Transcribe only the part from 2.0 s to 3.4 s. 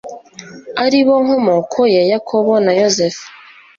yakobo na yozefu